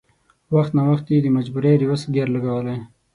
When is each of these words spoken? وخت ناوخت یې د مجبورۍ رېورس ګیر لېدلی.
وخت 0.55 0.71
ناوخت 0.77 1.05
یې 1.13 1.19
د 1.23 1.27
مجبورۍ 1.37 1.73
رېورس 1.81 2.03
ګیر 2.15 2.27
لېدلی. 2.33 2.77